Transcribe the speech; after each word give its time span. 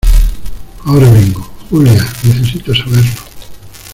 ahora 0.85 1.11
vengo. 1.11 1.47
Julia, 1.69 1.93
necesito 2.23 2.73
saberlo. 2.73 3.13